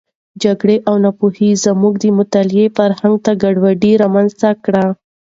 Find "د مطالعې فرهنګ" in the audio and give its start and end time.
1.99-3.15